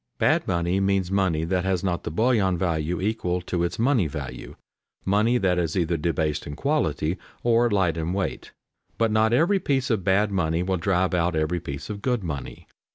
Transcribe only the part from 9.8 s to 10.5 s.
of bad